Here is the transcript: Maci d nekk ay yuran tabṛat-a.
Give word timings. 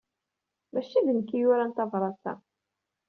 Maci 0.73 0.99
d 1.05 1.07
nekk 1.11 1.29
ay 1.31 1.39
yuran 1.41 1.71
tabṛat-a. 1.77 2.33